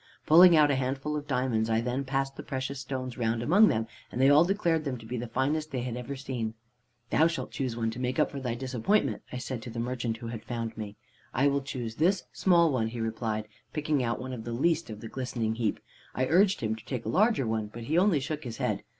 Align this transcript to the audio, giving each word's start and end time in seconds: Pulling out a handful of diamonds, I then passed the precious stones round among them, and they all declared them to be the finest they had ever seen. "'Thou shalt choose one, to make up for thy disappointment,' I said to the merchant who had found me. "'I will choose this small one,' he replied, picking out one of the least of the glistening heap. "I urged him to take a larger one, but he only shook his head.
Pulling 0.25 0.55
out 0.57 0.71
a 0.71 0.75
handful 0.75 1.15
of 1.15 1.27
diamonds, 1.27 1.69
I 1.69 1.79
then 1.79 2.03
passed 2.05 2.35
the 2.35 2.41
precious 2.41 2.79
stones 2.79 3.19
round 3.19 3.43
among 3.43 3.67
them, 3.67 3.85
and 4.11 4.19
they 4.19 4.31
all 4.31 4.43
declared 4.43 4.83
them 4.83 4.97
to 4.97 5.05
be 5.05 5.15
the 5.15 5.27
finest 5.27 5.69
they 5.69 5.83
had 5.83 5.95
ever 5.95 6.15
seen. 6.15 6.55
"'Thou 7.11 7.27
shalt 7.27 7.51
choose 7.51 7.77
one, 7.77 7.91
to 7.91 7.99
make 7.99 8.17
up 8.17 8.31
for 8.31 8.39
thy 8.39 8.55
disappointment,' 8.55 9.21
I 9.31 9.37
said 9.37 9.61
to 9.61 9.69
the 9.69 9.77
merchant 9.79 10.17
who 10.17 10.29
had 10.29 10.43
found 10.43 10.75
me. 10.75 10.95
"'I 11.35 11.47
will 11.49 11.61
choose 11.61 11.97
this 11.97 12.23
small 12.33 12.71
one,' 12.71 12.87
he 12.87 12.99
replied, 12.99 13.47
picking 13.73 14.01
out 14.01 14.19
one 14.19 14.33
of 14.33 14.43
the 14.43 14.53
least 14.53 14.89
of 14.89 15.01
the 15.01 15.07
glistening 15.07 15.53
heap. 15.53 15.79
"I 16.15 16.25
urged 16.25 16.61
him 16.61 16.75
to 16.75 16.83
take 16.85 17.05
a 17.05 17.09
larger 17.09 17.45
one, 17.45 17.67
but 17.67 17.83
he 17.83 17.95
only 17.95 18.19
shook 18.19 18.43
his 18.43 18.57
head. 18.57 18.81